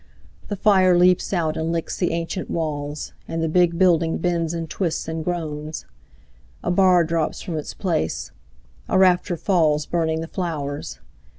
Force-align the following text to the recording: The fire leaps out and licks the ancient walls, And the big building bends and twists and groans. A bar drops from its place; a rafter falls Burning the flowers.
The 0.47 0.55
fire 0.55 0.97
leaps 0.97 1.31
out 1.31 1.55
and 1.55 1.71
licks 1.71 1.95
the 1.95 2.11
ancient 2.11 2.49
walls, 2.49 3.13
And 3.27 3.43
the 3.43 3.47
big 3.47 3.77
building 3.77 4.17
bends 4.17 4.51
and 4.51 4.67
twists 4.67 5.07
and 5.07 5.23
groans. 5.23 5.85
A 6.63 6.71
bar 6.71 7.03
drops 7.03 7.43
from 7.43 7.55
its 7.55 7.75
place; 7.75 8.31
a 8.89 8.97
rafter 8.97 9.37
falls 9.37 9.85
Burning 9.85 10.21
the 10.21 10.27
flowers. 10.27 10.97